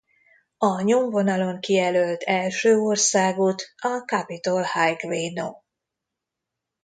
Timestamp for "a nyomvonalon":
0.57-1.59